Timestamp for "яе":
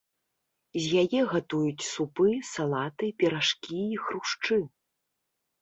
1.01-1.19